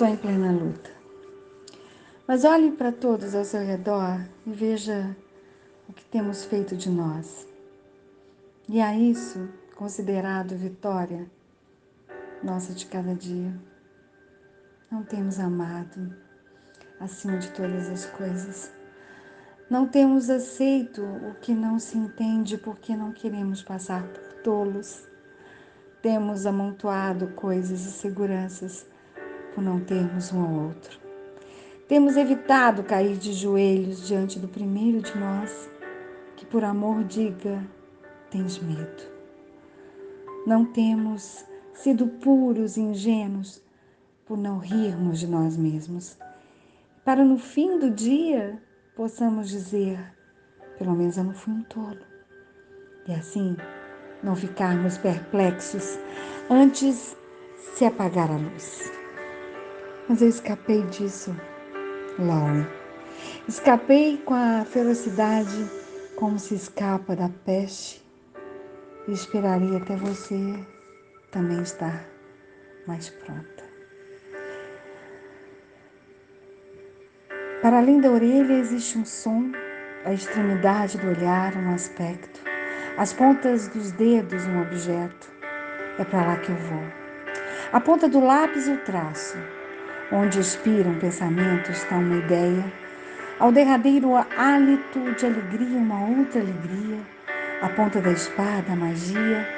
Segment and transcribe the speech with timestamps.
[0.00, 0.90] Estou em plena luta.
[2.26, 5.14] Mas olhe para todos ao seu redor e veja
[5.86, 7.46] o que temos feito de nós.
[8.66, 11.30] E a isso considerado vitória
[12.42, 13.52] nossa de cada dia.
[14.90, 16.16] Não temos amado
[16.98, 18.72] acima de todas as coisas.
[19.68, 25.06] Não temos aceito o que não se entende porque não queremos passar por tolos.
[26.00, 28.88] Temos amontoado coisas e seguranças
[29.54, 30.98] por não termos um ao outro.
[31.88, 35.68] Temos evitado cair de joelhos diante do primeiro de nós,
[36.36, 37.66] que por amor diga:
[38.30, 39.02] tens medo.
[40.46, 43.62] Não temos sido puros e ingênuos
[44.24, 46.16] por não rirmos de nós mesmos,
[47.04, 48.62] para no fim do dia
[48.94, 49.98] possamos dizer:
[50.78, 51.98] pelo menos eu não fui um tolo.
[53.08, 53.56] E assim
[54.22, 55.98] não ficarmos perplexos
[56.48, 57.16] antes
[57.74, 58.99] se apagar a luz.
[60.10, 61.36] Mas eu escapei disso
[62.18, 62.66] Lauren.
[63.46, 65.70] Escapei com a ferocidade
[66.16, 68.04] como se escapa da peste
[69.06, 70.36] e esperaria até você
[71.30, 72.04] também estar
[72.88, 73.62] mais pronta.
[77.62, 79.52] Para além da orelha existe um som,
[80.04, 82.40] a extremidade do olhar um aspecto,
[82.98, 85.30] as pontas dos dedos um objeto.
[86.00, 86.82] É para lá que eu vou.
[87.72, 89.38] A ponta do lápis o traço,
[90.12, 92.64] Onde expiram pensamentos está uma ideia.
[93.38, 96.98] Ao derradeiro hálito de alegria, uma outra alegria.
[97.62, 99.48] A ponta da espada, a magia,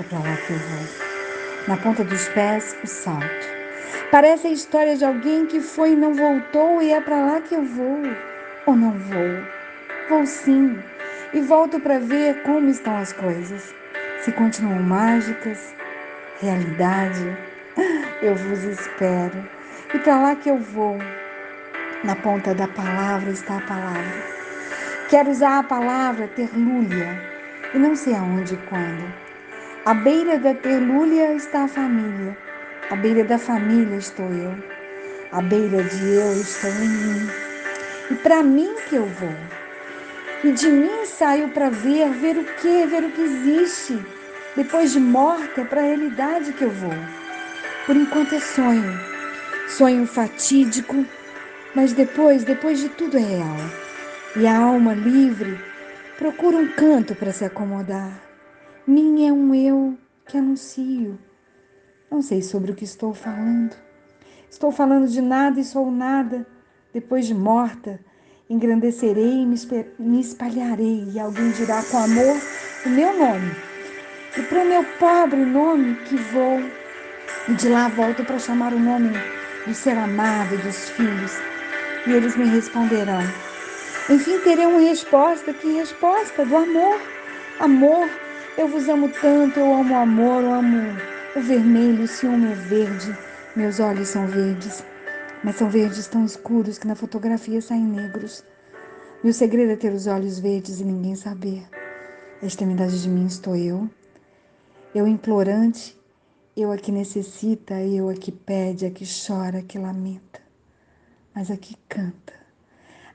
[0.00, 1.10] é para lá que eu vou.
[1.68, 3.46] Na ponta dos pés, o salto.
[4.10, 7.54] Parece a história de alguém que foi e não voltou, e é para lá que
[7.54, 8.02] eu vou.
[8.66, 9.44] Ou não vou?
[10.08, 10.76] Vou sim.
[11.32, 13.72] E volto para ver como estão as coisas.
[14.22, 15.72] Se continuam mágicas,
[16.40, 17.38] realidade,
[18.20, 19.59] eu vos espero.
[19.92, 20.98] E para lá que eu vou.
[22.04, 24.22] Na ponta da palavra está a palavra.
[25.08, 27.20] Quero usar a palavra terlúlia
[27.74, 29.12] e não sei aonde e quando.
[29.84, 32.38] À beira da terlúlia está a família.
[32.88, 34.54] À beira da família estou eu.
[35.32, 37.30] À beira de eu estou em mim.
[38.12, 39.34] E para mim que eu vou.
[40.44, 43.98] E de mim saio para ver, ver o que, ver o que existe.
[44.54, 46.94] Depois de morta, é para a realidade que eu vou.
[47.86, 49.09] Por enquanto é sonho
[49.70, 51.04] sonho fatídico,
[51.74, 53.56] mas depois, depois de tudo é real.
[54.36, 55.58] E a alma livre
[56.18, 58.12] procura um canto para se acomodar.
[58.86, 61.18] Minha é um eu que anuncio.
[62.10, 63.74] Não sei sobre o que estou falando.
[64.50, 66.46] Estou falando de nada e sou nada.
[66.92, 68.00] Depois de morta,
[68.48, 72.36] engrandecerei e me espalharei, e alguém dirá com amor
[72.84, 73.54] o meu nome.
[74.36, 76.60] E para o meu pobre nome que vou,
[77.48, 79.10] e de lá volto para chamar o nome
[79.66, 81.32] do ser amado dos filhos.
[82.06, 83.22] E eles me responderão.
[84.08, 86.44] Enfim, terei uma resposta, que resposta?
[86.44, 87.00] Do amor.
[87.60, 88.08] Amor,
[88.56, 90.96] eu vos amo tanto, eu amo o amor, eu amo
[91.36, 93.16] o vermelho, o ciúme é verde,
[93.54, 94.82] meus olhos são verdes,
[95.44, 98.42] mas são verdes tão escuros que na fotografia saem negros.
[99.22, 101.62] Meu segredo é ter os olhos verdes e ninguém saber.
[102.42, 103.88] A extremidade de mim estou eu,
[104.94, 105.99] eu implorante
[106.60, 110.40] eu a que necessita, eu a que pede, a que chora, a que lamenta,
[111.34, 112.34] mas a que canta,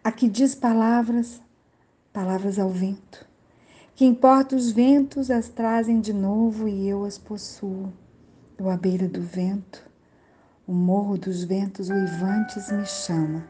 [0.03, 1.41] a que diz palavras,
[2.11, 3.25] palavras ao vento.
[3.93, 7.93] Que importa os ventos as trazem de novo e eu as possuo.
[8.57, 9.83] Eu à beira do vento,
[10.67, 13.45] o morro dos ventos uivantes me chama.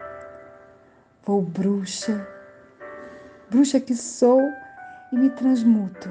[1.23, 2.27] Vou bruxa,
[3.49, 4.41] bruxa que sou
[5.11, 6.09] e me transmuto.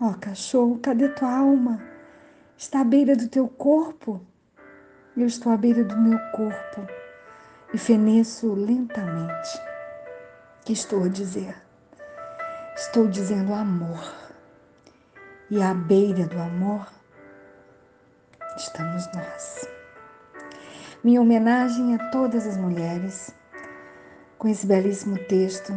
[0.00, 1.93] Ó oh, cachorro, cadê tua alma?
[2.56, 4.20] Está à beira do teu corpo.
[5.16, 6.86] Eu estou à beira do meu corpo
[7.72, 9.60] e feneço lentamente.
[10.64, 11.54] Que estou a dizer?
[12.76, 14.12] Estou dizendo amor.
[15.50, 16.88] E à beira do amor
[18.56, 19.68] estamos nós.
[21.02, 23.34] Minha homenagem a todas as mulheres,
[24.38, 25.72] com esse belíssimo texto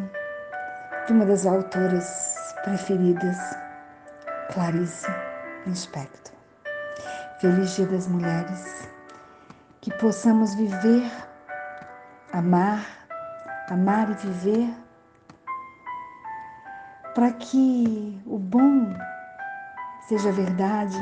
[1.06, 3.38] de uma das autoras preferidas,
[4.54, 5.08] Clarice
[5.66, 6.37] Lispector.
[7.40, 8.90] Feliz Dia das Mulheres.
[9.80, 11.12] Que possamos viver,
[12.34, 12.84] amar,
[13.70, 14.74] amar e viver,
[17.14, 18.92] para que o bom
[20.08, 20.98] seja verdade,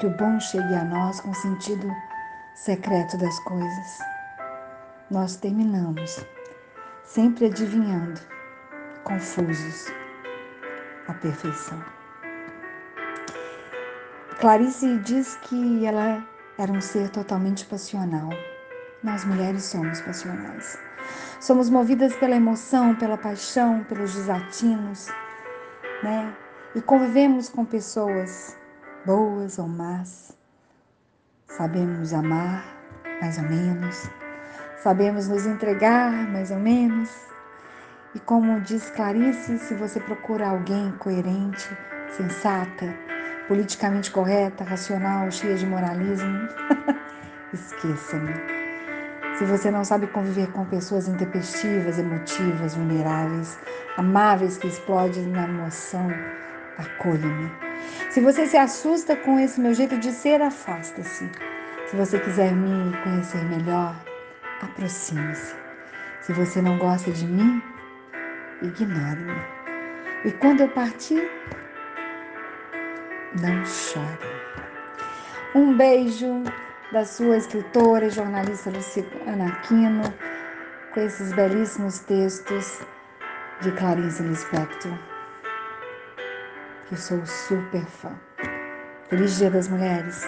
[0.00, 1.94] que o bom chegue a nós com o sentido
[2.56, 3.98] secreto das coisas.
[5.08, 6.26] Nós terminamos
[7.04, 8.20] sempre adivinhando,
[9.04, 9.92] confusos,
[11.06, 11.95] a perfeição.
[14.38, 16.22] Clarice diz que ela
[16.58, 18.28] era um ser totalmente passional.
[19.02, 20.78] Nós mulheres somos passionais.
[21.40, 25.08] Somos movidas pela emoção, pela paixão, pelos desatinos,
[26.02, 26.36] né?
[26.74, 28.54] E convivemos com pessoas
[29.06, 30.36] boas ou más.
[31.48, 32.62] Sabemos amar,
[33.22, 34.10] mais ou menos.
[34.82, 37.10] Sabemos nos entregar, mais ou menos.
[38.14, 41.74] E como diz Clarice, se você procura alguém coerente,
[42.10, 42.94] sensata,
[43.48, 46.48] politicamente correta, racional, cheia de moralismo,
[47.52, 48.34] esqueça-me.
[49.38, 53.58] Se você não sabe conviver com pessoas intempestivas, emotivas, vulneráveis,
[53.96, 56.08] amáveis que explodem na emoção,
[56.78, 57.52] acolha-me.
[58.10, 61.30] Se você se assusta com esse meu jeito de ser, afasta-se.
[61.86, 63.94] Se você quiser me conhecer melhor,
[64.62, 65.54] aproxime-se.
[66.22, 67.62] Se você não gosta de mim,
[68.62, 69.40] ignore-me.
[70.24, 71.30] E quando eu partir,
[73.40, 74.18] não chore.
[75.54, 76.42] Um beijo
[76.92, 80.02] da sua escritora e jornalista Luciana Aquino,
[80.92, 82.80] com esses belíssimos textos
[83.60, 84.92] de Clarice Lispector,
[86.86, 88.12] que eu sou super fã.
[89.08, 90.26] Feliz Dia das Mulheres!